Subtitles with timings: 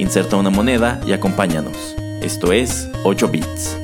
[0.00, 1.76] Inserta una moneda y acompáñanos.
[2.22, 3.76] Esto es 8 bits.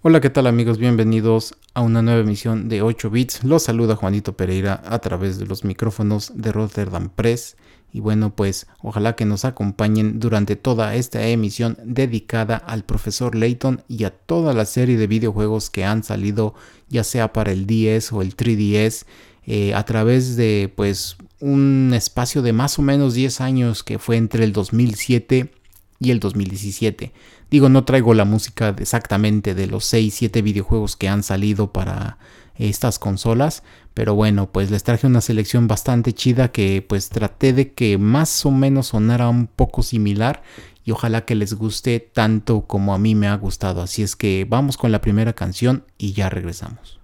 [0.00, 0.78] Hola, ¿qué tal amigos?
[0.78, 3.44] Bienvenidos a una nueva emisión de 8 bits.
[3.44, 7.56] Los saluda Juanito Pereira a través de los micrófonos de Rotterdam Press.
[7.92, 13.84] Y bueno, pues ojalá que nos acompañen durante toda esta emisión dedicada al profesor Layton
[13.86, 16.54] y a toda la serie de videojuegos que han salido
[16.88, 19.06] ya sea para el 10 o el 3DS
[19.46, 24.16] eh, a través de pues un espacio de más o menos 10 años que fue
[24.16, 25.50] entre el 2007
[25.98, 27.12] y el 2017.
[27.50, 32.18] Digo, no traigo la música exactamente de los 6, 7 videojuegos que han salido para
[32.56, 33.62] estas consolas,
[33.94, 38.46] pero bueno, pues les traje una selección bastante chida que pues traté de que más
[38.46, 40.42] o menos sonara un poco similar
[40.84, 43.82] y ojalá que les guste tanto como a mí me ha gustado.
[43.82, 47.01] Así es que vamos con la primera canción y ya regresamos.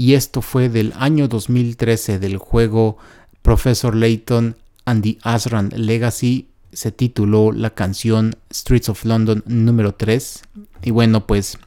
[0.00, 2.96] Y esto fue del año 2013 del juego
[3.42, 4.56] Professor Layton
[4.86, 6.48] and the Asran Legacy.
[6.72, 10.42] Se tituló la canción Streets of London número 3.
[10.84, 11.58] Y bueno, pues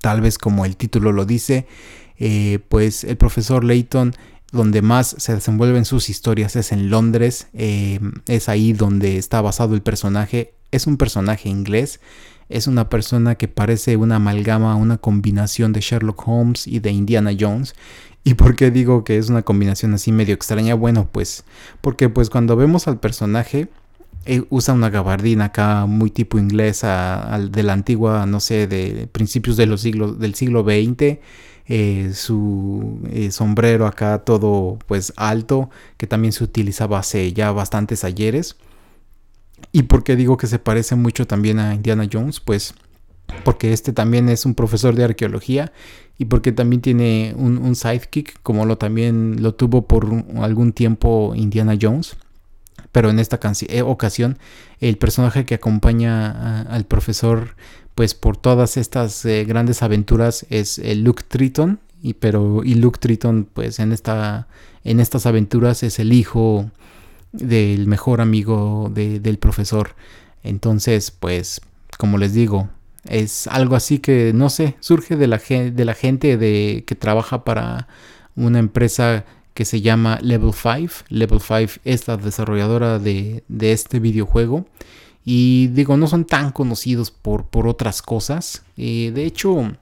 [0.00, 1.66] tal vez como el título lo dice,
[2.16, 4.14] eh, pues el profesor Layton
[4.52, 7.48] donde más se desenvuelven sus historias es en Londres.
[7.54, 10.54] Eh, es ahí donde está basado el personaje.
[10.70, 11.98] Es un personaje inglés.
[12.48, 17.30] Es una persona que parece una amalgama, una combinación de Sherlock Holmes y de Indiana
[17.38, 17.74] Jones.
[18.24, 20.74] ¿Y por qué digo que es una combinación así medio extraña?
[20.74, 21.44] Bueno, pues
[21.80, 23.68] porque pues cuando vemos al personaje
[24.26, 29.56] eh, usa una gabardina acá muy tipo inglesa de la antigua, no sé, de principios
[29.56, 31.18] de los siglos, del siglo XX.
[31.70, 35.68] Eh, su eh, sombrero acá todo pues alto
[35.98, 38.56] que también se utilizaba hace ya bastantes ayeres.
[39.72, 42.40] ¿Y por qué digo que se parece mucho también a Indiana Jones?
[42.40, 42.74] Pues
[43.44, 45.72] porque este también es un profesor de arqueología
[46.18, 50.08] y porque también tiene un, sidekick como lo también lo tuvo por
[50.40, 52.16] algún tiempo Indiana Jones
[52.90, 53.38] pero en esta
[53.68, 54.38] eh, ocasión
[54.80, 57.54] el personaje que acompaña al profesor
[57.94, 62.98] pues por todas estas eh, grandes aventuras es el Luke Triton y pero y Luke
[62.98, 64.48] Triton pues en esta
[64.84, 66.70] en estas aventuras es el hijo
[67.32, 69.94] del mejor amigo del profesor
[70.42, 71.60] entonces pues
[71.98, 72.68] como les digo
[73.04, 77.44] es algo así que no sé surge de la, de la gente de que trabaja
[77.44, 77.88] para
[78.34, 79.24] una empresa
[79.58, 81.06] que se llama Level 5.
[81.08, 84.66] Level 5 es la desarrolladora de, este videojuego.
[85.24, 88.62] Y digo, no son tan conocidos por, por otras cosas.
[88.76, 89.72] Eh, de hecho,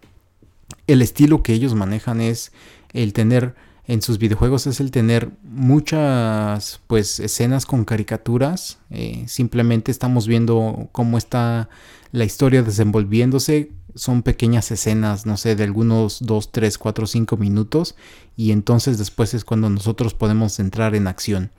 [0.87, 2.52] el estilo que ellos manejan es
[2.94, 3.54] el tener
[3.87, 8.79] en sus videojuegos es el tener muchas pues escenas con caricaturas.
[8.91, 11.69] Eh, simplemente estamos viendo cómo está
[12.12, 17.97] la historia desenvolviéndose son pequeñas escenas, no sé, de algunos 2, 3, 4, 5 minutos
[18.37, 21.50] y entonces después es cuando nosotros podemos entrar en acción.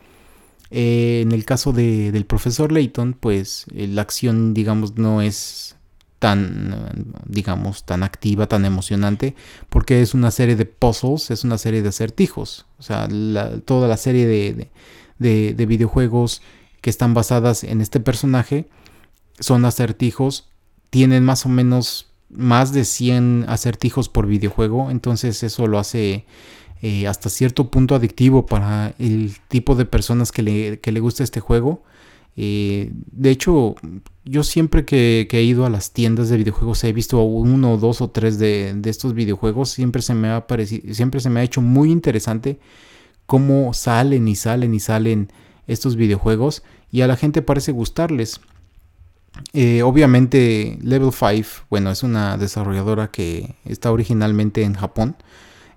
[0.69, 5.76] Eh, en el caso de, del profesor Layton, pues eh, la acción, digamos, no es
[6.19, 9.35] tan, digamos, tan activa, tan emocionante,
[9.69, 12.65] porque es una serie de puzzles, es una serie de acertijos.
[12.79, 13.07] O sea,
[13.65, 14.69] toda la serie de,
[15.19, 16.41] de, de videojuegos
[16.81, 18.67] que están basadas en este personaje
[19.39, 20.49] son acertijos,
[20.89, 26.25] tienen más o menos más de 100 acertijos por videojuego, entonces eso lo hace
[26.81, 31.23] eh, hasta cierto punto adictivo para el tipo de personas que le, que le gusta
[31.23, 31.83] este juego.
[32.39, 33.75] Eh, de hecho,
[34.23, 38.11] yo siempre que, he ido a las tiendas de videojuegos he visto uno, dos o
[38.11, 39.69] tres de, estos videojuegos.
[39.69, 42.59] Siempre se, me ha parecido, siempre se me ha hecho muy interesante
[43.25, 45.31] cómo salen y salen y salen
[45.65, 48.39] estos videojuegos y a la gente parece gustarles.
[49.53, 55.15] Eh, obviamente Level 5, bueno, es una desarrolladora que está originalmente en Japón.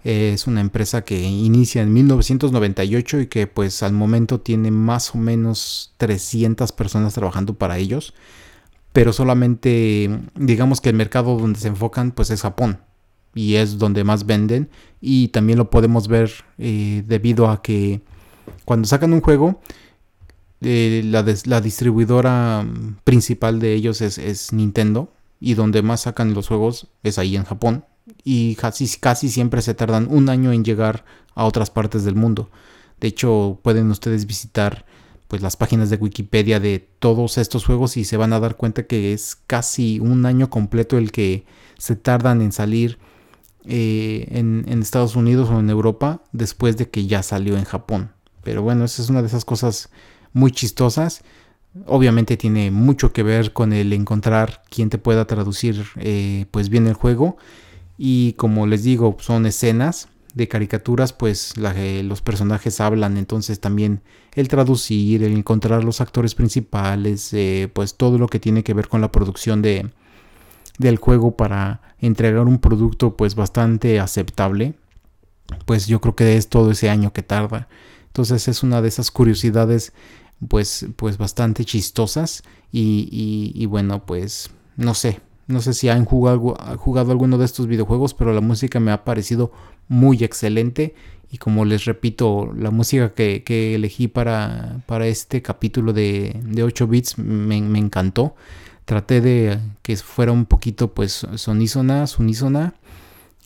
[0.05, 5.19] Es una empresa que inicia en 1998 y que pues al momento tiene más o
[5.19, 8.15] menos 300 personas trabajando para ellos.
[8.93, 12.81] Pero solamente digamos que el mercado donde se enfocan pues es Japón.
[13.35, 14.71] Y es donde más venden.
[15.01, 18.01] Y también lo podemos ver eh, debido a que
[18.65, 19.61] cuando sacan un juego
[20.63, 22.67] eh, la, la, distribuidora
[23.05, 25.11] principal de ellos es, Nintendo
[25.41, 27.87] y donde más sacan los juegos es ahí en Japón
[28.25, 31.05] y casi, casi siempre se tardan un año en llegar
[31.35, 32.51] a otras partes del mundo.
[33.01, 34.85] De hecho, pueden ustedes visitar
[35.31, 38.87] pues las páginas de Wikipedia de todos estos juegos y se van a dar cuenta
[38.87, 41.45] que es casi un año completo el que
[41.79, 42.99] se tardan en salir
[43.65, 48.11] eh, en, Estados Unidos o en Europa después de que ya salió en Japón.
[48.43, 49.91] Pero bueno, esa es una de esas cosas
[50.33, 51.23] muy chistosas.
[51.87, 56.89] Obviamente tiene mucho que ver con el encontrar quien te pueda traducir eh, pues bien
[56.89, 57.37] el juego.
[58.03, 64.01] Y como les digo, son escenas de caricaturas, pues los personajes hablan, entonces también
[64.35, 68.89] el traducir, el encontrar los actores principales, eh, pues todo lo que tiene que ver
[68.89, 69.91] con la producción de,
[70.79, 74.73] del juego para entregar un producto pues bastante aceptable,
[75.67, 77.69] pues yo creo que es todo ese año que tarda.
[78.07, 79.93] Entonces es una de esas curiosidades
[80.49, 87.13] pues, pues bastante chistosas y, bueno, pues no sé, no sé si han jugado, jugado
[87.13, 89.53] alguno de estos videojuegos, pero la música me ha parecido
[89.89, 90.95] muy excelente
[91.33, 96.87] y como les repito, la música que, elegí para, para, este capítulo de, de 8
[96.89, 98.35] bits me, encantó.
[98.85, 102.75] Traté de que fuera un poquito pues sonísona, unísona.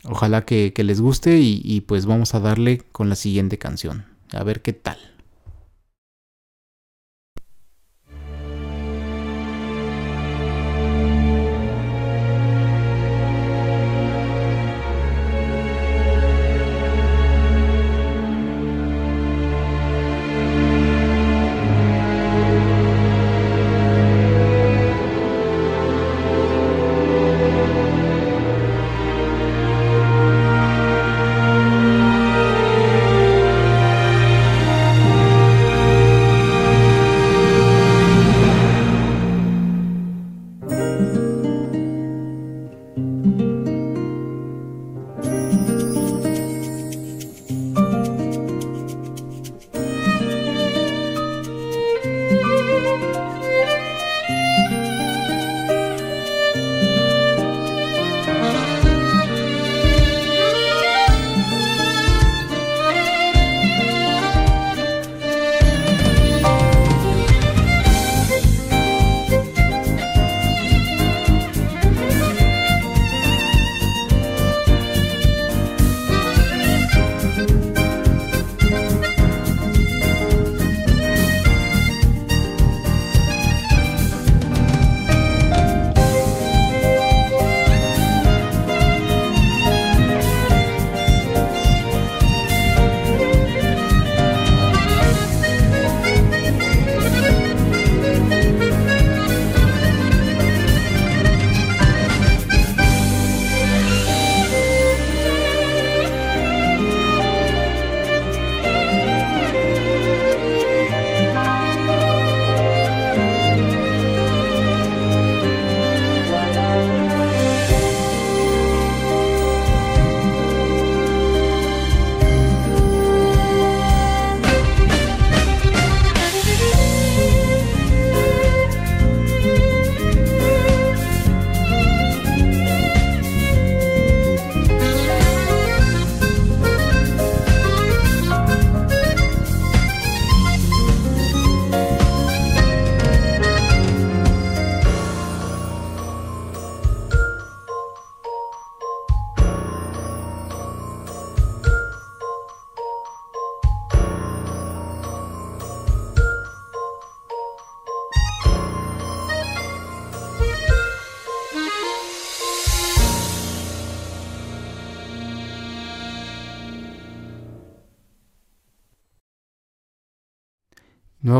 [0.03, 4.05] Ojalá que, les guste y pues vamos a darle con la siguiente canción.
[4.31, 5.14] A ver qué tal.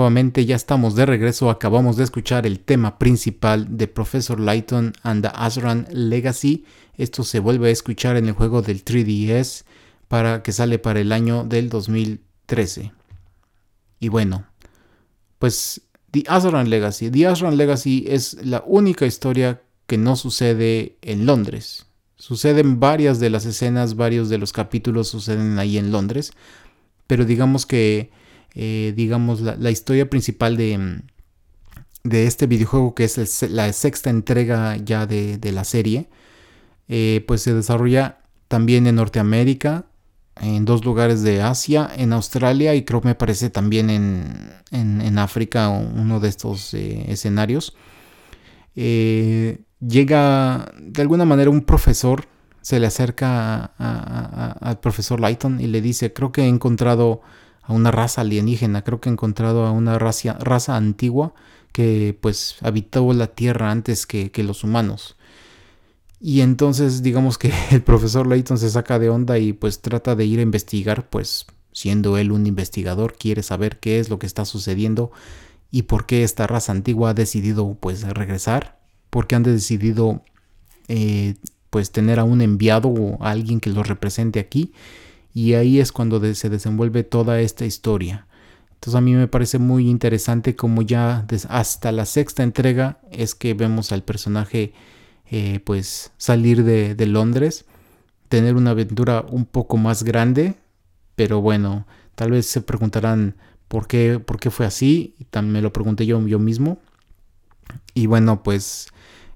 [0.05, 5.23] Nuevamente ya estamos de regreso, acabamos de escuchar el tema principal de Professor Lighton and
[5.23, 6.63] the Azran Legacy.
[6.95, 9.63] Esto se vuelve a escuchar en el juego del 3DS
[10.07, 12.91] para que sale para el año del 2013.
[13.99, 14.45] Y bueno,
[15.39, 15.81] pues
[16.11, 17.09] The Azran Legacy.
[17.09, 21.87] The Azran Legacy es la única historia que no sucede en Londres.
[22.15, 26.31] Suceden varias de las escenas, varios de los capítulos suceden ahí en Londres,
[27.07, 28.11] pero digamos que
[28.55, 31.01] eh, digamos, la, historia principal de, mm,
[32.05, 36.09] de, este videojuego, que es la sexta entrega ya de, la serie,
[36.87, 39.87] eh, pues se desarrolla también en Norteamérica,
[40.39, 45.69] en dos lugares de Asia, en Australia y creo me parece también en, en, África
[45.69, 47.75] uno de estos eh, escenarios.
[48.75, 52.27] llega de alguna manera un profesor,
[52.61, 57.21] se le acerca al profesor Lighton y le dice, creo que he encontrado
[57.67, 61.33] a una raza alienígena, creo que he encontrado a una raza, raza antigua
[61.71, 65.17] que pues habitó la Tierra antes que, los humanos.
[66.21, 70.25] Y entonces digamos que el profesor Layton se saca de onda y pues trata de
[70.25, 74.45] ir a investigar, pues siendo él un investigador, quiere saber qué es lo que está
[74.45, 75.11] sucediendo
[75.71, 78.79] y por qué esta raza antigua ha decidido pues regresar,
[79.09, 80.23] porque han decidido
[80.87, 81.35] eh,
[81.69, 84.71] pues tener a un enviado o a alguien que los represente aquí
[85.35, 88.25] y ahí es cuando se desenvuelve toda esta historia.
[88.75, 93.53] Entonces a mí me parece muy interesante como ya hasta la sexta entrega es que
[93.53, 94.73] vemos al personaje
[95.29, 97.65] eh, pues salir de, Londres,
[98.29, 100.55] tener una aventura un poco más grande,
[101.17, 103.35] pero bueno, tal vez se preguntarán
[103.67, 106.79] por qué, por qué fue así, y también me lo pregunté yo, yo mismo.
[107.93, 108.87] Y bueno, pues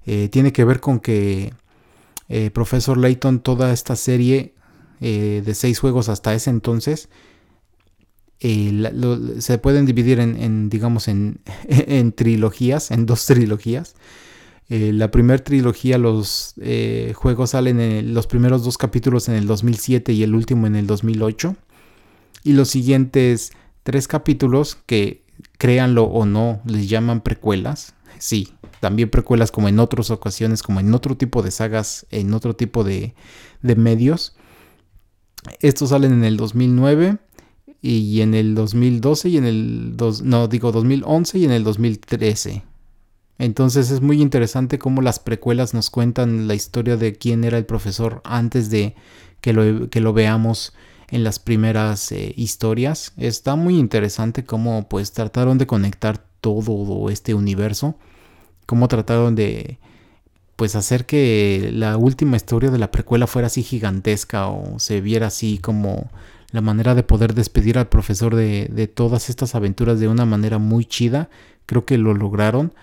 [0.06, 1.52] eh, tiene que ver con que
[2.30, 4.54] eh, Profesor Layton toda esta serie
[5.00, 7.08] eh, de seis juegos hasta ese entonces,
[8.40, 8.90] eh,
[9.38, 11.42] se pueden dividir en, digamos, en,
[12.12, 13.94] trilogías, en dos trilogías.
[14.68, 16.54] Eh, la primera trilogía, los
[17.14, 20.86] juegos salen en los primeros dos capítulos en el 2007 y el último en el
[20.86, 21.56] 2008.
[22.44, 23.52] Y los siguientes
[23.82, 25.24] tres capítulos, que
[25.58, 27.94] créanlo o no, les llaman precuelas.
[28.18, 28.48] Sí,
[28.80, 32.84] también precuelas como en otras ocasiones, como en otro tipo de sagas, en otro tipo
[32.84, 33.14] de,
[33.62, 34.36] de medios.
[35.60, 37.18] Estos salen en el 2009
[37.82, 42.62] y en el 2012 y en el no digo 2011 y en el 2013.
[43.38, 47.64] Entonces es muy interesante cómo las precuelas nos cuentan la historia de quién era el
[47.64, 48.94] profesor antes de
[49.40, 50.74] que lo, que lo veamos
[51.08, 53.12] en las primeras eh, historias.
[53.16, 57.96] Está muy interesante cómo pues trataron de conectar todo este universo,
[58.66, 59.78] cómo trataron de
[60.60, 65.28] pues hacer que la última historia de la precuela fuera así gigantesca o se viera
[65.28, 66.10] así como
[66.52, 70.84] la manera de poder despedir al profesor de, todas estas aventuras de una manera muy
[70.84, 71.30] chida.
[71.64, 72.74] Creo que lo lograron.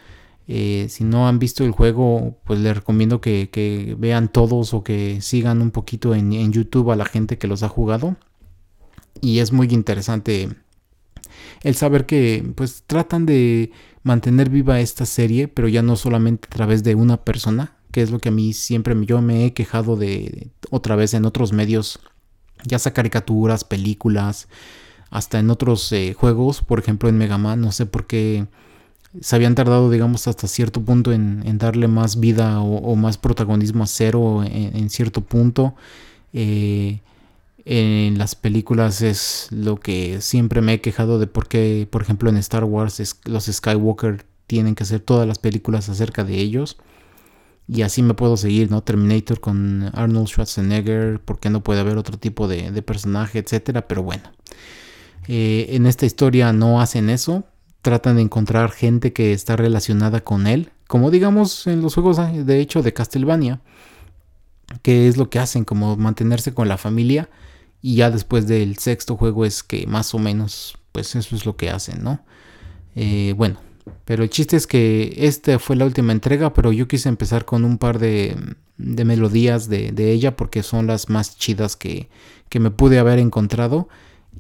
[0.48, 5.22] Eh, si no han visto el juego, pues les recomiendo que, vean todos o que
[5.22, 8.16] sigan un poquito en, YouTube a la gente que los ha jugado.
[9.22, 10.50] Y es muy interesante
[11.62, 13.72] el saber que pues tratan de
[14.04, 18.12] mantener viva esta serie, pero ya no solamente a través de una persona, que es
[18.12, 22.00] lo que a mí siempre yo me he quejado de otra vez en otros medios,
[22.64, 24.48] ya sea caricaturas, películas,
[25.10, 28.48] hasta en otros eh, juegos, por ejemplo en Mega Man, no sé por qué
[29.22, 33.88] se habían tardado, digamos, hasta cierto punto en, darle más vida o, más protagonismo a
[33.88, 35.76] Cero en, cierto punto.
[36.34, 37.00] Eh,
[37.70, 42.30] en las películas es lo que siempre me he quejado de por qué, por ejemplo,
[42.30, 46.78] en Star Wars los Skywalker tienen que hacer todas las películas acerca de ellos.
[47.68, 48.84] Y así me puedo seguir, ¿no?
[48.84, 53.86] Terminator con Arnold Schwarzenegger, porque no puede haber otro tipo de, personaje, etcétera.
[53.90, 54.32] Pero bueno,
[55.28, 57.44] eh, en esta historia no hacen eso.
[57.82, 62.60] Tratan de encontrar gente que está relacionada con él, como digamos en los juegos de
[62.62, 63.60] hecho de Castlevania,
[64.82, 67.30] que es lo que hacen, como mantenerse con la familia
[67.82, 71.56] y ya después del sexto juego es que más o menos, pues eso es lo
[71.56, 72.22] que hacen, ¿no?
[72.96, 73.60] Eh, bueno,
[74.06, 77.64] pero el chiste es que esta fue la última entrega, pero yo quise empezar con
[77.64, 78.36] un par de,
[78.78, 82.10] de melodías de, de, ella porque son las más chidas que,
[82.50, 83.90] que, me pude haber encontrado.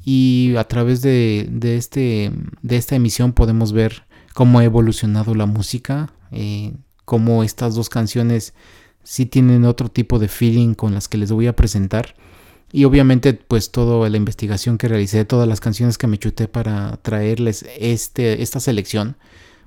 [0.03, 5.45] Y a través de, de, este, de esta emisión podemos ver cómo ha evolucionado la
[5.45, 6.73] música, eh,
[7.05, 8.53] cómo estas dos canciones
[9.03, 12.15] sí tienen otro tipo de feeling con las que les voy a presentar.
[12.71, 16.97] Y obviamente, pues toda la investigación que realicé, todas las canciones que me chuté para
[16.97, 19.15] traerles este, esta selección,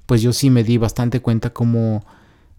[0.07, 2.04] pues yo sí me di bastante cuenta cómo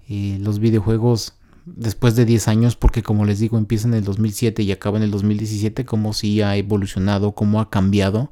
[0.09, 4.63] eh, los videojuegos después de 10 años, porque como les digo, empieza en el 2007
[4.63, 8.31] y acaba en el 2017, cómo sí ha evolucionado, cómo ha cambiado,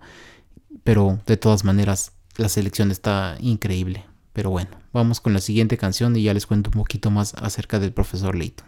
[0.84, 4.06] pero de todas maneras la selección está increíble.
[4.34, 7.80] Pero bueno, vamos con la siguiente canción y ya les cuento un poquito más acerca
[7.80, 8.68] del profesor Layton.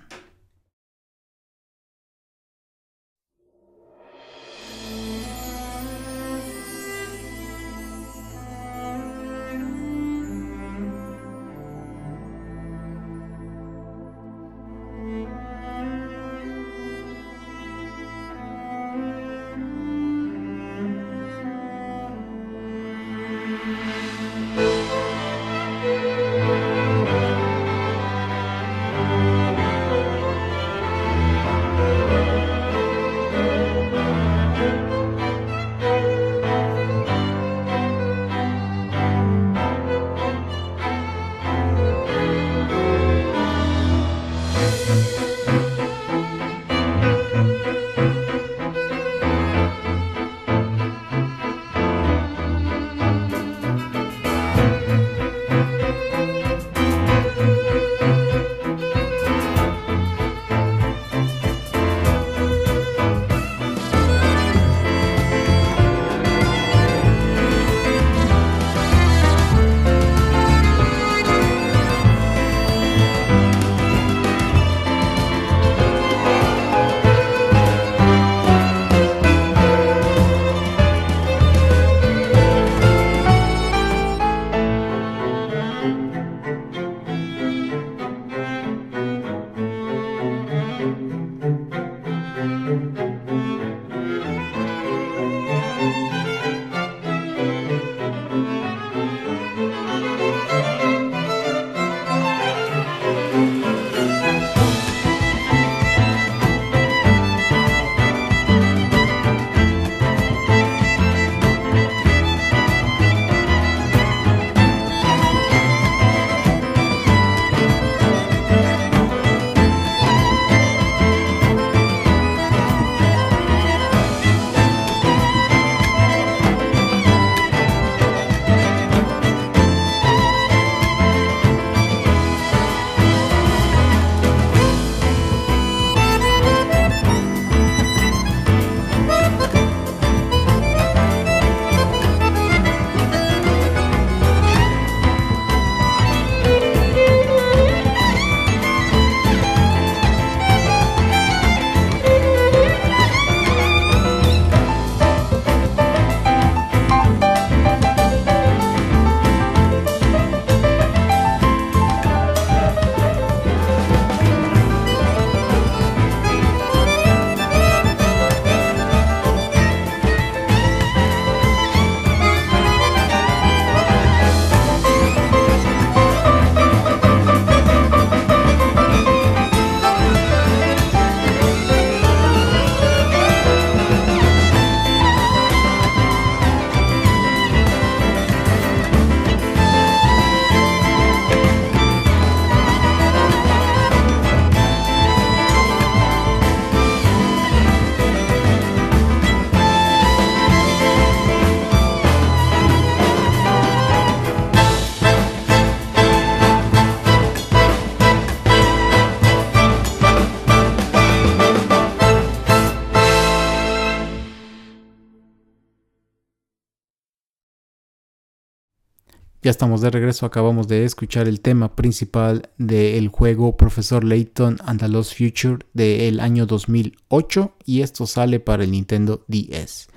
[219.43, 224.79] Ya estamos de regreso, acabamos de escuchar el tema principal del juego Profesor Layton and
[224.79, 229.87] the Lost Future del año 2008 y esto sale para el Nintendo DS.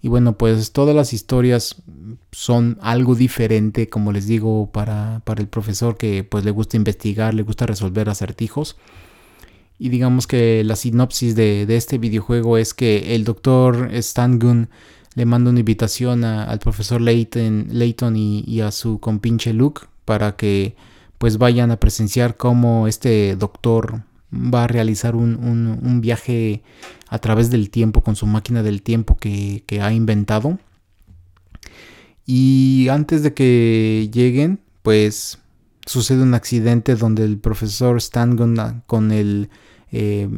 [0.00, 1.82] Y bueno, pues todas las historias
[2.30, 7.34] son algo diferente, como les digo, para, para el profesor que pues le gusta investigar,
[7.34, 8.76] le gusta resolver acertijos.
[9.76, 14.68] Y digamos que la sinopsis de, de este videojuego es que el doctor Stan Gunn
[15.14, 20.76] le manda una invitación al profesor Layton, y, a su compinche Luke para que
[21.18, 26.62] pues vayan a presenciar cómo este doctor va a realizar un, viaje
[27.08, 30.58] a través del tiempo con su máquina del tiempo que, ha inventado.
[32.26, 35.38] Y antes de que lleguen, pues
[35.86, 38.36] sucede un accidente donde el profesor Stan
[38.86, 39.50] con el
[39.92, 40.28] eh,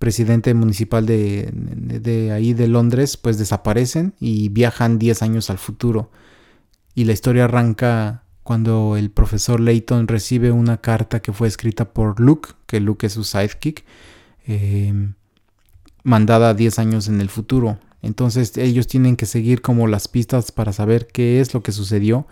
[0.00, 6.10] presidente municipal de, ahí de Londres, pues desaparecen y viajan 10 años al futuro.
[6.94, 12.18] Y la historia arranca cuando el profesor Layton recibe una carta que fue escrita por
[12.18, 13.84] Luke, que Luke es su sidekick,
[14.46, 15.12] em,
[16.02, 17.78] mandada 10 años en el futuro.
[18.00, 22.26] Entonces ellos tienen que seguir como las pistas para saber qué es lo que sucedió.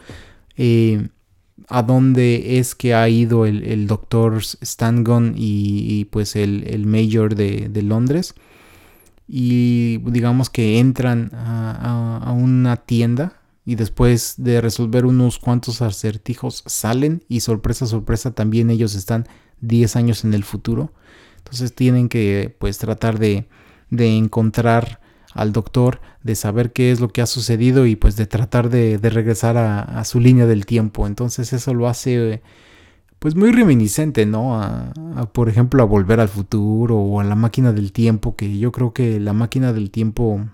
[0.57, 1.11] Eh,
[1.69, 8.35] a dónde es que ha ido el, doctor Stangon y, pues el, mayor de, Londres.
[9.27, 17.23] Y digamos que entran a, una tienda y después de resolver unos cuantos acertijos salen
[17.29, 19.27] y sorpresa, sorpresa, también ellos están
[19.61, 20.93] 10 años en el futuro.
[21.39, 23.47] Entonces tienen que pues tratar de,
[23.91, 25.01] de encontrar
[25.35, 28.99] al doctor, de saber qué es lo que ha sucedido y pues de tratar de,
[29.03, 31.07] regresar a, su línea del tiempo.
[31.07, 32.43] Entonces eso lo hace
[33.19, 34.61] pues muy reminiscente, ¿no?
[34.61, 34.93] A,
[35.33, 38.93] por ejemplo a Volver al Futuro o a La Máquina del Tiempo, que yo creo
[38.93, 40.47] que La Máquina del Tiempo,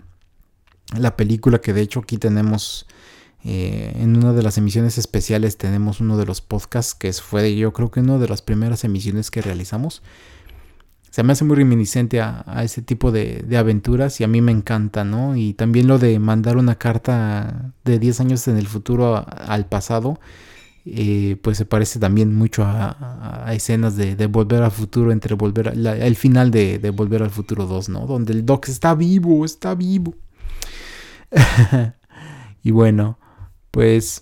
[0.99, 2.87] la película que de hecho aquí tenemos
[3.45, 7.75] eh, en una de las emisiones especiales tenemos uno de los podcasts que fue yo
[7.75, 10.03] creo que una de las primeras emisiones que realizamos
[11.15, 15.05] se me hace muy reminiscente a, ese tipo de, aventuras y a mí me encanta,
[15.05, 15.37] ¿no?
[15.37, 20.19] Y también lo de mandar una carta de 10 años en el futuro al pasado,
[20.85, 26.17] eh, pues se parece también mucho a, escenas de, Volver al Futuro, entre Volver, el
[26.17, 28.07] final de, Volver al Futuro 2, ¿no?
[28.09, 30.17] Donde el Doc está vivo, está vivo.
[32.65, 33.21] y bueno,
[33.71, 34.21] pues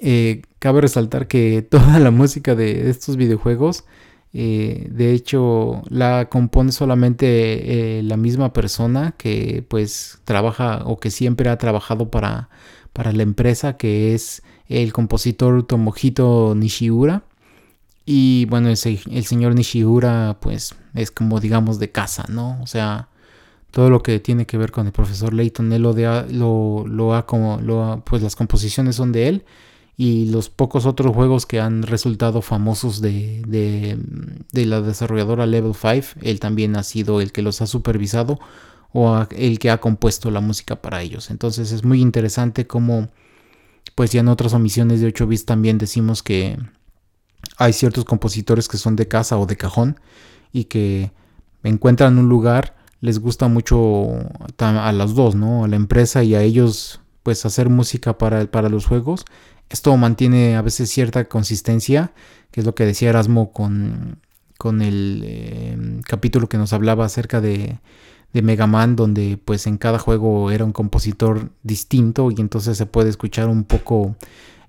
[0.00, 3.86] eh, cabe resaltar que toda la música de estos videojuegos
[4.32, 11.10] eh, de hecho, la compone solamente eh, la misma persona que pues trabaja o que
[11.10, 12.48] siempre ha trabajado para,
[12.92, 17.24] para la empresa, que es el compositor Tomohito Nishiura.
[18.06, 18.78] Y bueno, el,
[19.10, 22.60] el señor Nishiura pues es como digamos de casa, ¿no?
[22.62, 23.08] O sea,
[23.70, 27.26] todo lo que tiene que ver con el profesor Layton, él lo, lo, lo ha
[27.26, 29.44] como, lo pues las composiciones son de él
[30.02, 36.20] y los pocos otros juegos que han resultado famosos de, de, la desarrolladora Level 5,
[36.22, 38.40] él también ha sido el que los ha supervisado
[38.94, 41.28] o el que ha compuesto la música para ellos.
[41.28, 43.10] Entonces es muy interesante como
[43.94, 46.56] pues ya en otras omisiones de 8 bits también decimos que
[47.58, 50.00] hay ciertos compositores que son de casa o de cajón
[50.50, 51.12] y que
[51.62, 54.08] encuentran un lugar, les gusta mucho
[54.56, 55.64] a los dos, ¿no?
[55.64, 59.26] A la empresa y a ellos pues hacer música para, para los juegos
[59.70, 62.12] esto mantiene a veces cierta consistencia,
[62.50, 64.18] que es lo que decía Erasmo con,
[64.58, 67.78] con el em, capítulo que nos hablaba acerca de,
[68.32, 72.86] de Mega Man, donde pues en cada juego era un compositor distinto y entonces se
[72.86, 74.16] puede escuchar un poco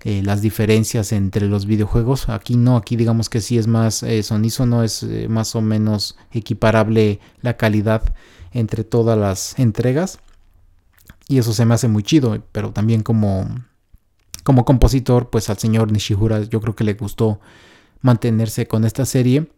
[0.04, 2.28] eh, las diferencias entre los videojuegos.
[2.28, 5.60] Aquí no, aquí digamos que sí es más eh, sonizo, no es eh, más o
[5.60, 8.14] menos equiparable la calidad
[8.52, 10.20] entre todas las entregas.
[11.28, 13.48] Y eso se me hace muy chido, pero también como
[14.42, 17.40] como compositor, pues al señor Nishihura yo creo que le gustó
[18.00, 19.50] mantenerse con esta serie,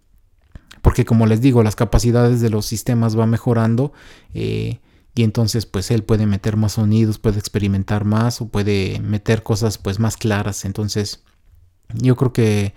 [0.83, 3.93] porque como les digo, las capacidades de los sistemas van mejorando
[4.35, 4.81] eh,
[5.15, 9.79] y entonces pues él puede meter más sonidos, puede experimentar más o puede meter cosas
[9.79, 10.65] pues más claras.
[10.65, 11.23] Entonces
[11.95, 12.75] yo creo que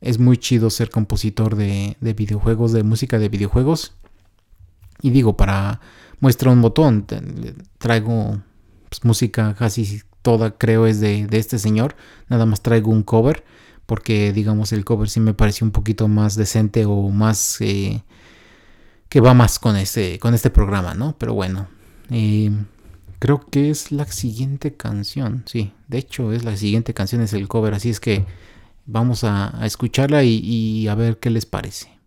[0.00, 3.92] es muy chido ser compositor de, videojuegos, de música de videojuegos.
[5.02, 5.80] Y digo, para
[6.20, 7.06] muestra un botón,
[7.78, 8.40] traigo
[8.88, 11.96] pues, música casi toda creo es de, este señor.
[12.28, 13.44] Nada más traigo un cover
[13.86, 18.04] porque digamos el cover sí me pareció un poquito más decente o más eh,
[19.08, 21.16] que va más con este, con este programa, ¿no?
[21.18, 21.68] Pero bueno,
[22.10, 22.50] eh,
[23.18, 27.48] creo que es la siguiente canción, sí, de hecho es la siguiente canción, es el
[27.48, 28.24] cover, así es que
[28.86, 31.99] vamos a, escucharla y a ver qué les parece.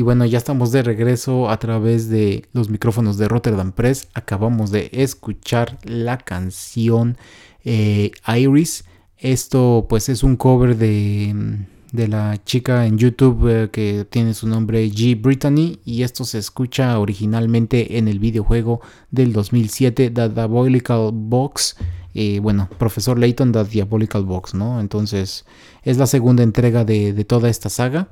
[0.00, 4.08] Y bueno, ya estamos de regreso a través de los micrófonos de Rotterdam Press.
[4.14, 7.18] Acabamos de escuchar la canción
[7.66, 8.86] eh, Iris.
[9.18, 14.48] Esto pues es un cover de, de la chica en YouTube eh, que tiene su
[14.48, 15.20] nombre G.
[15.20, 21.76] Brittany y esto se escucha originalmente en el videojuego del 2007 The Diabolical Box.
[22.14, 24.80] Eh, bueno, Profesor Layton The Diabolical Box, ¿no?
[24.80, 25.44] Entonces
[25.82, 28.08] es la segunda entrega de, de toda esta saga.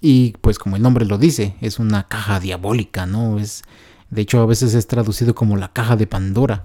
[0.00, 3.38] Y pues como el nombre lo dice, es una caja diabólica, ¿no?
[3.38, 3.62] Es,
[4.10, 6.64] de hecho, a veces es traducido como la caja de Pandora.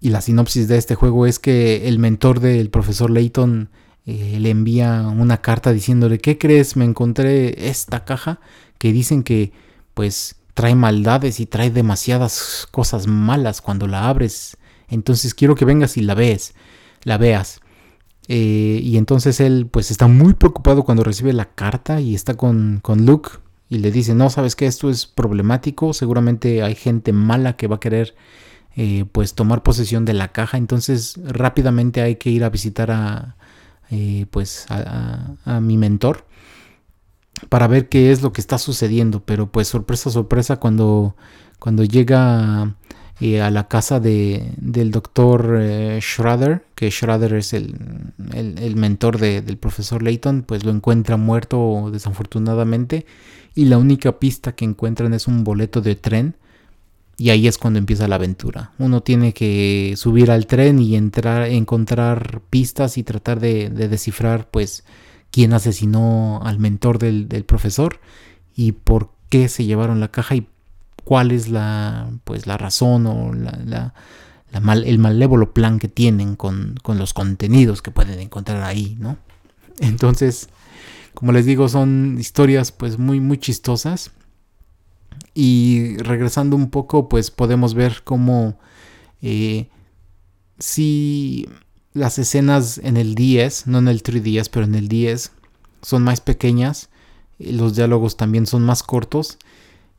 [0.00, 3.70] Y la sinopsis de este juego es que el mentor del profesor Layton
[4.04, 6.76] eh, le envía una carta diciéndole, ¿qué crees?
[6.76, 8.40] Me encontré esta caja
[8.78, 9.52] que dicen que
[9.94, 14.56] pues trae maldades y trae demasiadas cosas malas cuando la abres.
[14.88, 16.54] Entonces quiero que vengas y la veas,
[17.04, 17.61] la veas.
[18.34, 22.80] Eh, y entonces él pues está muy preocupado cuando recibe la carta y está con,
[22.80, 23.32] con Luke
[23.68, 27.76] y le dice, no, sabes que esto es problemático, seguramente hay gente mala que va
[27.76, 28.14] a querer
[28.74, 33.36] eh, pues tomar posesión de la caja, entonces rápidamente hay que ir a visitar a
[33.90, 36.24] eh, pues a, a, mi mentor
[37.50, 41.16] para ver qué es lo que está sucediendo, pero pues sorpresa, sorpresa cuando,
[41.58, 42.76] cuando llega
[43.40, 47.74] a la casa de, del doctor eh, Schrader, que Schrader es el,
[48.34, 53.06] el, mentor de, del profesor Layton, pues lo encuentra muerto desafortunadamente
[53.54, 56.36] y la única pista que encuentran es un boleto de tren
[57.16, 58.72] y ahí es cuando empieza la aventura.
[58.78, 64.50] Uno tiene que subir al tren y entrar, encontrar pistas y tratar de, de descifrar
[64.50, 64.84] pues
[65.30, 68.00] quién asesinó al mentor del, del profesor
[68.54, 70.46] y por qué se llevaron la caja y
[71.04, 73.94] cuál es la, pues, la razón o la,
[74.52, 79.16] el malévolo plan que tienen con, los contenidos que pueden encontrar ahí, ¿no?
[79.80, 80.48] Entonces,
[81.14, 84.10] como les digo, son historias pues muy, muy chistosas.
[85.34, 88.58] Y regresando un poco, pues podemos ver cómo
[89.22, 89.68] eh,
[90.58, 91.48] si
[91.94, 95.32] las escenas en el 10, no en el 3DS, pero en el 10,
[95.80, 96.90] son más pequeñas,
[97.38, 99.38] los diálogos también son más cortos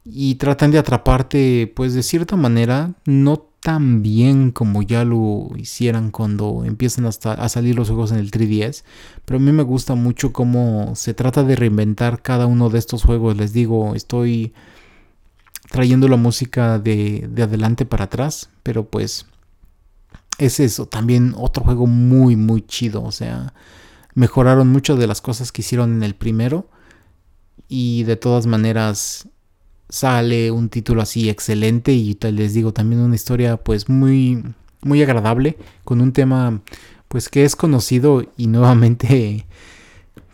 [0.05, 6.11] y tratan de atraparte pues de cierta manera no tan bien como ya lo hicieran
[6.11, 8.83] cuando empiezan a salir los juegos en el 3DS
[9.23, 13.03] pero a mí me gusta mucho cómo se trata de reinventar cada uno de estos
[13.03, 13.37] juegos.
[13.37, 14.53] Les digo estoy
[15.69, 19.27] trayendo la música de, de adelante para atrás pero pues
[20.37, 23.01] es eso también otro juego muy muy chido.
[23.03, 23.53] O sea
[24.13, 26.67] mejoraron muchas de las cosas que hicieron en el primero
[27.69, 29.29] y de todas maneras
[29.89, 34.43] sale un título así excelente y les digo también una historia pues muy
[34.81, 36.61] muy agradable con un tema
[37.07, 39.45] pues que es conocido y nuevamente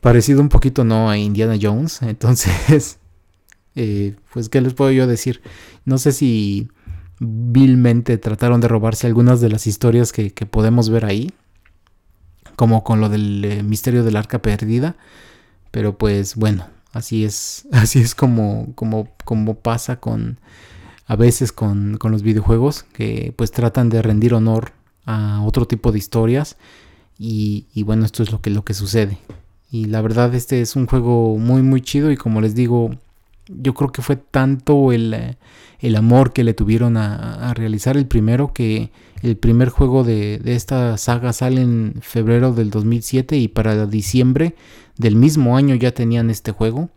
[0.01, 2.01] parecido un poquito no a Indiana Jones.
[2.01, 2.99] Entonces
[3.75, 5.41] eh, pues qué les puedo yo decir
[5.85, 6.69] no sé si
[7.19, 11.33] vilmente trataron de robarse algunas de las historias que, podemos ver ahí
[12.55, 14.95] como con lo del eh, misterio del arca perdida
[15.71, 20.39] pero pues bueno Así es, así es como, como, como pasa con
[21.07, 24.73] a veces con, con, los videojuegos que pues tratan de rendir honor
[25.05, 26.55] a otro tipo de historias
[27.17, 29.17] y, y, bueno esto es lo que, lo que sucede.
[29.71, 32.91] Y la verdad este es un juego muy muy chido y como les digo
[33.49, 35.37] yo creo que fue tanto el,
[35.79, 40.37] el amor que le tuvieron a, a, realizar el primero que el primer juego de,
[40.37, 44.55] de, esta saga sale en febrero del 2007 y para diciembre
[44.97, 46.89] del mismo año ya tenían este juego.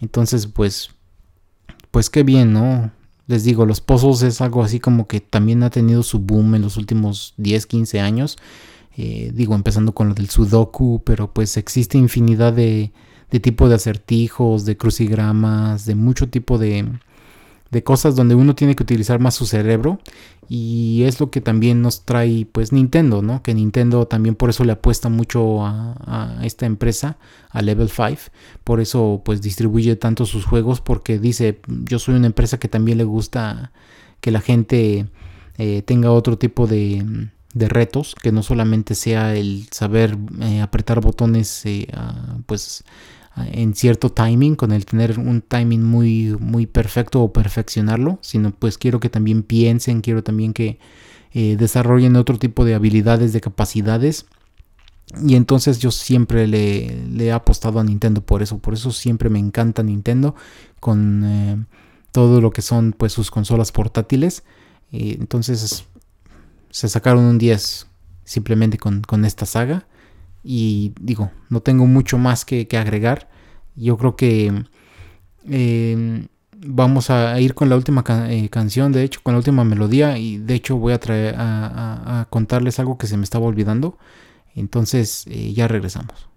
[0.00, 0.90] Entonces, pues,
[1.90, 2.90] pues qué bien, ¿no?
[3.26, 6.62] Les digo, los pozos es algo así como que también ha tenido su boom en
[6.62, 8.36] los últimos 10, 15 años.
[8.96, 12.92] Eh, digo, empezando con lo del Sudoku, pero pues existe infinidad de,
[13.32, 16.86] de tipo de acertijos, de crucigramas, de mucho tipo de,
[17.72, 19.98] de cosas donde uno tiene que utilizar más su cerebro
[20.46, 23.42] y es lo que también nos trae pues Nintendo, ¿no?
[23.42, 27.16] Que Nintendo también por eso le apuesta mucho a, esta empresa,
[27.48, 28.30] a Level 5,
[28.62, 32.98] por eso pues distribuye tanto sus juegos porque dice yo soy una empresa que también
[32.98, 33.72] le gusta
[34.20, 35.06] que la gente
[35.56, 41.00] eh, tenga otro tipo de, de, retos, que no solamente sea el saber eh, apretar
[41.00, 41.86] botones eh,
[42.44, 42.84] pues
[43.36, 48.76] en cierto timing, con el tener un timing muy, muy perfecto o perfeccionarlo, sino pues
[48.78, 50.78] quiero que también piensen, quiero también que
[51.32, 54.26] eh, desarrollen otro tipo de habilidades, de capacidades.
[55.26, 59.28] Y entonces yo siempre le, le, he apostado a Nintendo por eso, por eso siempre
[59.30, 60.34] me encanta Nintendo
[60.80, 61.64] con eh,
[62.12, 64.42] todo lo que son pues sus consolas portátiles.
[64.92, 65.84] Eh, entonces
[66.70, 67.86] se sacaron un 10
[68.24, 69.86] simplemente con, con esta saga.
[70.42, 73.28] Y digo, no tengo mucho más que, agregar.
[73.76, 74.64] Yo creo que
[75.48, 80.18] eh, vamos a ir con la última eh, canción, de hecho, con la última melodía.
[80.18, 83.98] Y de hecho voy a, traer, a, contarles algo que se me estaba olvidando.
[84.54, 86.31] Entonces eh, ya regresamos.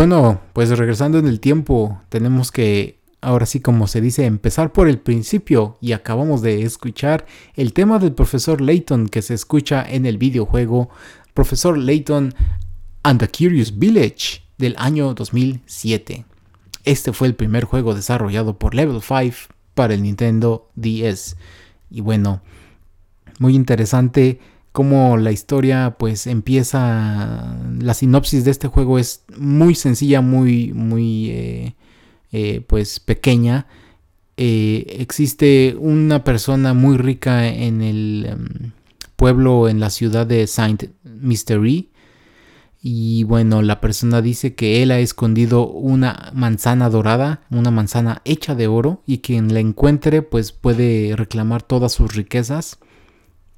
[0.00, 4.88] Bueno, pues regresando en el tiempo, tenemos que, ahora sí como se dice, empezar por
[4.88, 10.06] el principio y acabamos de escuchar el tema del profesor Layton que se escucha en
[10.06, 10.88] el videojuego
[11.34, 12.32] Profesor Layton
[13.02, 16.24] and the Curious Village del año 2007.
[16.84, 21.36] Este fue el primer juego desarrollado por Level 5 para el Nintendo DS.
[21.90, 22.40] Y bueno,
[23.38, 24.40] muy interesante
[24.72, 31.30] cómo la historia pues empieza, la sinopsis de este juego es muy sencilla, muy, muy
[31.30, 31.74] eh,
[32.32, 33.66] eh, pues pequeña.
[34.36, 38.72] Eh, existe una persona muy rica en el em,
[39.16, 41.90] pueblo, en la ciudad de Saint Mystery.
[42.82, 48.54] Y bueno, la persona dice que él ha escondido una manzana dorada, una manzana hecha
[48.54, 52.78] de oro, y quien la encuentre pues puede reclamar todas sus riquezas.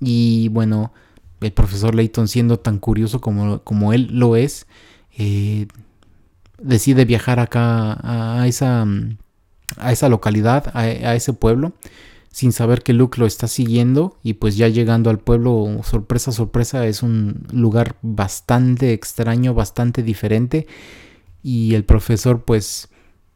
[0.04, 0.92] Y bueno,
[1.40, 4.66] el profesor Layton, siendo tan curioso como, como él lo es,
[5.16, 5.66] eh,
[6.60, 8.86] decide viajar acá a esa,
[9.76, 11.72] a esa localidad, a, ese pueblo,
[12.30, 16.86] sin saber que Luke lo está siguiendo y pues ya llegando al pueblo, sorpresa, sorpresa,
[16.86, 20.66] es un lugar bastante extraño, bastante diferente
[21.42, 22.88] y el profesor pues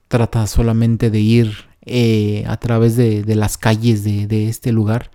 [0.09, 1.53] trata solamente de ir
[1.85, 5.11] eh, a través de, las calles de, de, este lugar,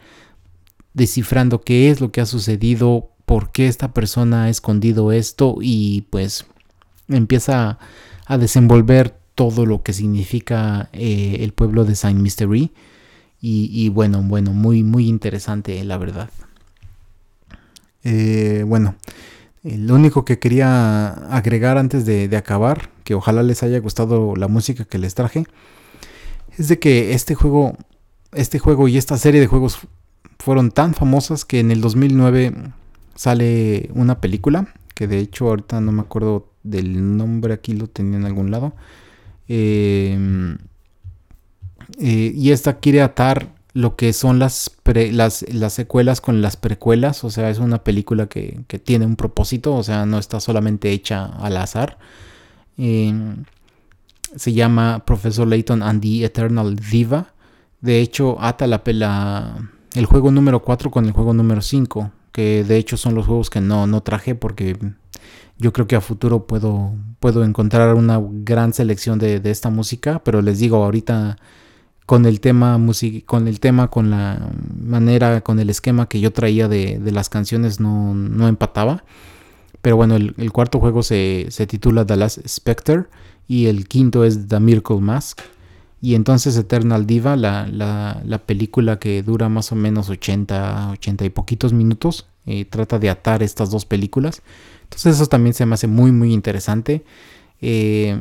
[0.94, 6.02] descifrando qué es lo que ha sucedido, por qué esta persona ha escondido esto y
[6.10, 6.46] pues
[7.08, 7.80] empieza
[8.26, 12.72] a desenvolver todo lo que significa eh, el pueblo de Saint Mystery.
[13.44, 16.30] Y, bueno, bueno, muy, muy interesante, la verdad.
[18.04, 18.94] Eh, bueno,
[19.64, 24.86] lo único que quería agregar antes de, acabar, que ojalá les haya gustado la música
[24.86, 25.46] que les traje,
[26.56, 27.76] es de que este juego,
[28.32, 29.80] este juego y esta serie de juegos
[30.42, 32.54] fueron tan famosas que en el 2009
[33.16, 38.18] sale una película, que de hecho ahorita no me acuerdo del nombre, aquí lo tenía
[38.18, 38.74] en algún lado,
[39.54, 40.58] Em,
[42.00, 47.26] eh, y esta quiere atar lo que son las, las, secuelas con las precuelas.
[47.26, 49.76] O sea, es una película que, tiene un propósito.
[49.76, 51.98] O sea, no está solamente hecha al azar.
[52.78, 53.44] Em,
[54.38, 57.34] se llama Professor Layton and the Eternal Diva.
[57.82, 62.12] De hecho, ata la, pela el juego número 4 con el juego número 5.
[62.32, 64.78] Que de hecho son los juegos que no, no traje porque
[65.62, 70.42] yo creo que a futuro puedo, puedo encontrar una gran selección de, esta música, pero
[70.42, 71.38] les digo, ahorita
[72.08, 72.80] con el tema
[73.26, 77.80] con el tema, con la manera, con el esquema que yo traía de, las canciones
[77.80, 79.04] no, no, empataba.
[79.84, 83.06] Pero bueno, el, cuarto juego se, titula The Last Spectre
[83.48, 85.42] y el quinto es The Miracle Mask.
[86.02, 91.30] Y entonces Eternal Diva, la, la, película que dura más o menos 80, 80 y
[91.30, 94.42] poquitos minutos, eh, trata de atar estas dos películas.
[94.84, 97.06] Entonces eso también se me hace muy muy interesante.
[97.62, 98.20] Eh,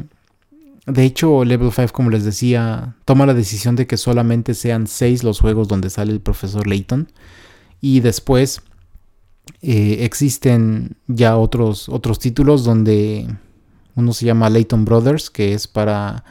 [0.87, 5.25] de hecho, Level 5, como les decía, toma la decisión de que solamente sean 6
[5.25, 7.09] los juegos donde sale el profesor Layton.
[7.81, 8.61] Y después
[9.63, 13.27] eh, existen ya otros, otros títulos donde
[13.95, 16.25] uno se llama Layton Brothers, que es para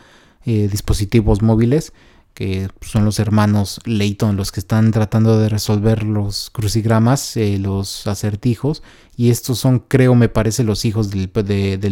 [0.46, 1.94] eh, dispositivos móviles
[2.40, 8.08] que son los hermanos Layton los que están tratando de resolver los crucigramas, eh, los
[8.08, 8.82] acertijos,
[9.18, 11.28] y estos son, creo, me parece, los hijos del,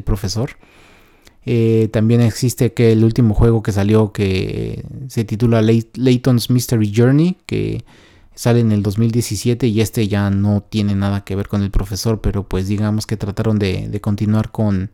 [0.05, 0.51] profesor.
[1.45, 7.35] Eh, también existe que el último juego que salió que se titula Layton's Mystery Journey,
[7.45, 7.83] que
[8.33, 12.21] sale en el 2017 y este ya no tiene nada que ver con el profesor,
[12.21, 14.91] pero pues digamos que trataron de, continuar con,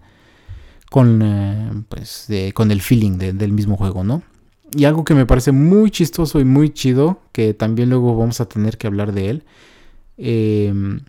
[0.93, 4.21] con, eh, pues, con el feeling del mismo juego, ¿no?
[4.75, 8.45] Y algo que me parece muy chistoso y muy chido, que también luego vamos a
[8.45, 9.43] tener que hablar de él.
[10.17, 10.99] Em,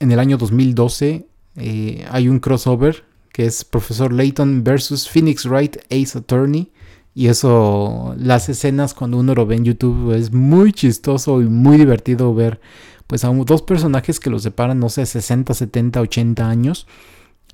[0.00, 1.26] en el año 2012
[1.56, 6.72] eh, hay un crossover que es Profesor Layton versus Phoenix Wright Ace Attorney.
[7.14, 11.76] Y eso, las escenas cuando uno lo ve en YouTube es muy chistoso y muy
[11.76, 12.58] divertido ver
[13.06, 16.86] pues a dos personajes que los separan, no sé, 60, 70, 80 años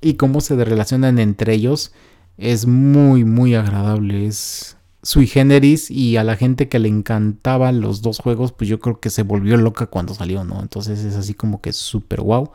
[0.01, 1.91] y cómo se relacionan entre ellos
[2.37, 4.27] es muy, muy agradable.
[4.27, 4.75] Es,
[5.05, 8.99] sui generis y a la gente que le encantaban los dos juegos, pues yo creo
[8.99, 10.61] que se volvió loca cuando salió, ¿no?
[10.61, 12.49] Entonces es así como que súper wow.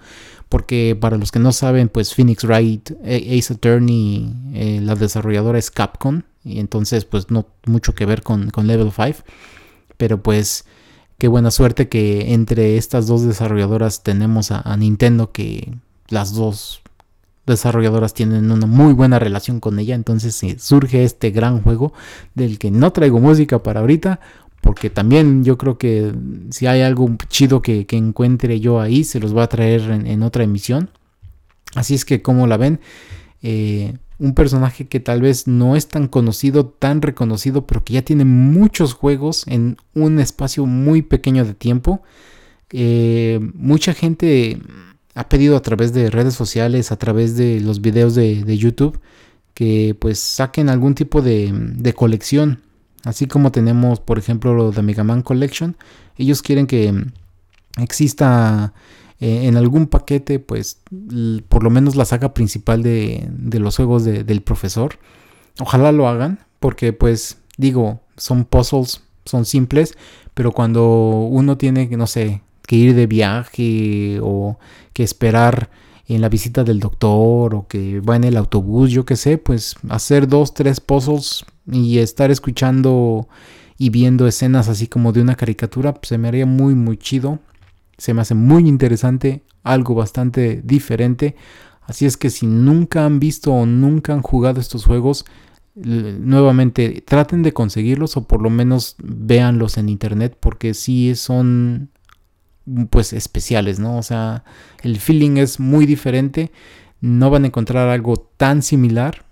[0.48, 5.70] Porque para los que no saben, pues Phoenix Wright, Ace Attorney, eh, la desarrolladora es
[5.70, 6.22] Capcom.
[6.42, 9.24] Y entonces pues no mucho que ver con, Level 5.
[9.96, 10.64] Pero pues
[11.18, 15.72] qué buena suerte que entre estas dos desarrolladoras tenemos a Nintendo que
[16.08, 16.79] las dos
[17.50, 21.92] desarrolladoras tienen una muy buena relación con ella, entonces surge este gran juego
[22.34, 24.20] del que no traigo música para ahorita,
[24.60, 26.12] porque también yo creo que
[26.50, 30.44] si hay algo chido que, encuentre yo ahí, se los voy a traer en, otra
[30.44, 30.90] emisión.
[31.74, 32.80] Así es que como la ven,
[33.42, 38.02] eh, un personaje que tal vez no es tan conocido, tan reconocido, pero que ya
[38.02, 42.02] tiene muchos juegos en un espacio muy pequeño de tiempo.
[42.70, 44.58] Eh, mucha gente
[45.14, 49.00] ha pedido a través de redes sociales, a través de los videos de, YouTube,
[49.54, 52.62] que pues saquen algún tipo de, colección.
[53.04, 55.76] Así como tenemos, por ejemplo, lo de Mega Man Collection.
[56.16, 56.94] Ellos quieren que
[57.78, 58.74] exista
[59.20, 60.80] eh, en algún paquete, pues,
[61.48, 64.98] por lo menos la saga principal de, los juegos del profesor.
[65.58, 69.96] Ojalá lo hagan, porque pues, digo, son puzzles, son simples,
[70.34, 74.56] pero cuando uno tiene, no sé, que ir de viaje o
[74.92, 75.70] que esperar
[76.06, 79.74] en la visita del doctor o que va en el autobús, yo qué sé, pues
[79.88, 83.26] hacer dos, tres puzzles y estar escuchando
[83.76, 87.40] y viendo escenas así como de una caricatura, pues se me haría muy, muy chido.
[87.98, 91.34] Se me hace muy interesante, algo bastante diferente.
[91.82, 95.24] Así es que si nunca han visto o nunca han jugado estos juegos,
[95.74, 101.90] nuevamente traten de conseguirlos o por lo menos véanlos en internet porque sí son
[102.90, 103.98] pues especiales, ¿no?
[103.98, 104.44] O sea,
[104.82, 106.50] el feeling es muy diferente,
[107.00, 109.24] no van a encontrar algo tan similar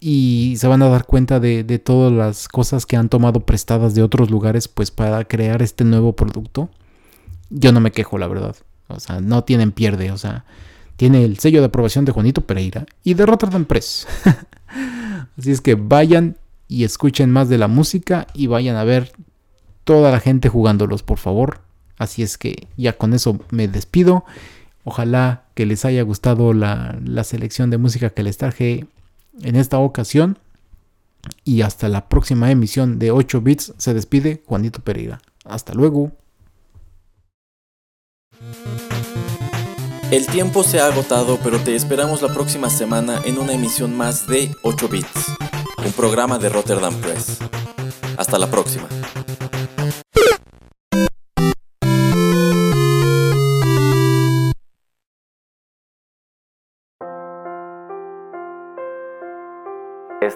[0.00, 3.94] y se van a dar cuenta de, de todas las cosas que han tomado prestadas
[3.94, 6.70] de otros lugares pues para crear este nuevo producto.
[7.50, 8.56] Yo no me quejo, la verdad.
[8.88, 10.44] O sea, no tienen pierde, o sea,
[10.96, 14.06] tiene el sello de aprobación de Juanito Pereira y de Rotterdam Press.
[15.38, 16.36] Así es que vayan
[16.68, 19.12] y escuchen más de la música y vayan a ver
[19.84, 21.60] toda la gente jugándolos, por favor.
[22.02, 24.24] Así es que ya con eso me despido.
[24.82, 28.86] Ojalá que les haya gustado la, la selección de música que les traje
[29.40, 30.38] en esta ocasión.
[31.44, 35.20] Y hasta la próxima emisión de 8 bits se despide Juanito Pereira.
[35.44, 36.10] Hasta luego.
[40.10, 44.26] El tiempo se ha agotado, pero te esperamos la próxima semana en una emisión más
[44.26, 45.32] de 8 Bits,
[45.86, 47.38] un programa de Rotterdam Press.
[48.18, 48.88] Hasta la próxima.